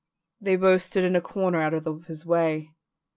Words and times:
They 0.39 0.55
both 0.55 0.81
stood 0.81 1.03
in 1.03 1.15
a 1.15 1.21
corner 1.21 1.61
out 1.61 1.75
of 1.75 2.05
his 2.05 2.25
way. 2.25 2.71